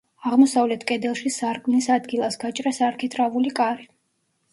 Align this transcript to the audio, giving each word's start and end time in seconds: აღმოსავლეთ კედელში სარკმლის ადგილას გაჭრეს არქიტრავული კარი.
აღმოსავლეთ 0.27 0.85
კედელში 0.91 1.31
სარკმლის 1.35 1.87
ადგილას 1.97 2.39
გაჭრეს 2.45 2.81
არქიტრავული 2.87 3.53
კარი. 3.61 3.87